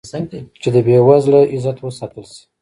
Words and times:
چې 0.61 0.69
د 0.73 0.77
بې 0.85 0.97
وزله 1.07 1.41
عزت 1.53 1.77
وساتل 1.81 2.25
شي. 2.33 2.41